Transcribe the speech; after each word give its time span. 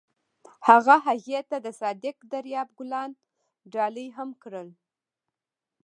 هغه 0.67 0.95
هغې 1.07 1.39
ته 1.49 1.57
د 1.65 1.67
صادق 1.79 2.15
دریاب 2.31 2.67
ګلان 2.79 3.11
ډالۍ 3.73 4.07
هم 4.17 4.29
کړل. 4.43 4.69